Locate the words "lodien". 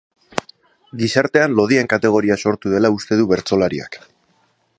1.59-1.91